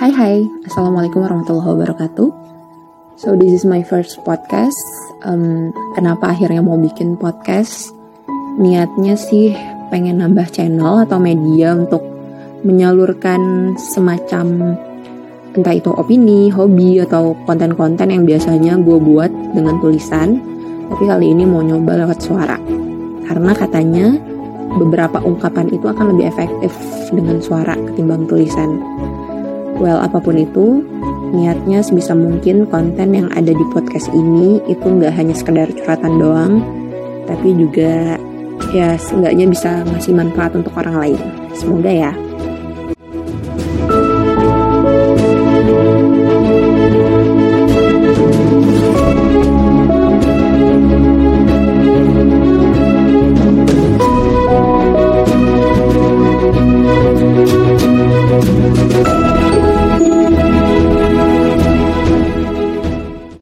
[0.00, 2.28] Hai hai, Assalamualaikum warahmatullahi wabarakatuh.
[3.20, 4.80] So this is my first podcast.
[5.20, 7.92] Um, Kenapa akhirnya mau bikin podcast?
[8.56, 9.52] Niatnya sih
[9.92, 12.00] pengen nambah channel atau media untuk
[12.64, 14.72] menyalurkan semacam
[15.52, 20.40] entah itu opini, hobi, atau konten-konten yang biasanya gue buat dengan tulisan.
[20.88, 22.56] Tapi kali ini mau nyoba lewat suara.
[23.28, 24.16] Karena katanya
[24.80, 26.72] beberapa ungkapan itu akan lebih efektif
[27.12, 28.80] dengan suara ketimbang tulisan.
[29.80, 30.84] Well, apa pun itu,
[31.32, 36.60] niatnya sebisa mungkin konten yang ada di podcast ini itu nggak hanya sekedar curhatan doang,
[37.24, 38.20] tapi juga
[38.76, 41.20] ya seenggaknya bisa ngasih manfaat untuk orang lain.
[41.56, 42.12] Semoga ya.